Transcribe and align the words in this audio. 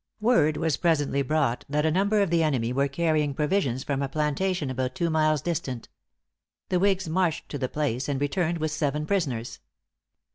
Word 0.19 0.57
was 0.57 0.77
presently 0.77 1.21
brought 1.21 1.63
that 1.69 1.85
a 1.85 1.91
number 1.91 2.23
of 2.23 2.31
the 2.31 2.41
enemy 2.41 2.73
were 2.73 2.87
carrying 2.87 3.35
provisions 3.35 3.83
from 3.83 4.01
a 4.01 4.09
plantation 4.09 4.71
about 4.71 4.95
two 4.95 5.11
miles 5.11 5.43
distant. 5.43 5.89
The 6.69 6.79
whigs 6.79 7.07
marched 7.07 7.49
to 7.49 7.59
the 7.59 7.69
place, 7.69 8.09
and 8.09 8.19
returned 8.19 8.57
with 8.57 8.71
seven 8.71 9.05
prisoners. 9.05 9.59